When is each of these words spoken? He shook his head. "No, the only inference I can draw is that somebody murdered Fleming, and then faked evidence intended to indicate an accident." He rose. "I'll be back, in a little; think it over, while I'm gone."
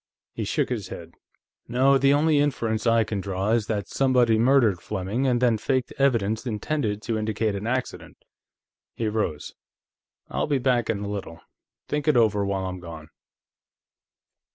He 0.33 0.45
shook 0.45 0.69
his 0.69 0.87
head. 0.87 1.13
"No, 1.67 1.99
the 1.99 2.11
only 2.11 2.39
inference 2.39 2.87
I 2.87 3.03
can 3.03 3.21
draw 3.21 3.51
is 3.51 3.67
that 3.67 3.87
somebody 3.87 4.39
murdered 4.39 4.81
Fleming, 4.81 5.27
and 5.27 5.39
then 5.39 5.59
faked 5.59 5.93
evidence 5.99 6.43
intended 6.43 7.03
to 7.03 7.19
indicate 7.19 7.53
an 7.53 7.67
accident." 7.67 8.17
He 8.95 9.07
rose. 9.07 9.53
"I'll 10.27 10.47
be 10.47 10.57
back, 10.57 10.89
in 10.89 11.01
a 11.01 11.07
little; 11.07 11.39
think 11.87 12.07
it 12.07 12.17
over, 12.17 12.43
while 12.43 12.65
I'm 12.65 12.79
gone." 12.79 13.09